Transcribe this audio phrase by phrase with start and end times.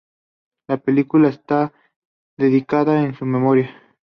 [0.67, 1.73] La película está
[2.35, 3.69] dedicada en su memoria.